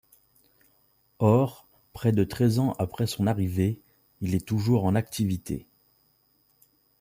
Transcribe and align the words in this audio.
Or, 1.19 1.67
près 1.93 2.11
de 2.11 2.23
treize 2.23 2.57
ans 2.57 2.73
après 2.79 3.05
son 3.05 3.27
arrivée, 3.27 3.79
il 4.21 4.33
est 4.33 4.43
toujours 4.47 4.85
en 4.85 4.95
activité. 4.95 5.67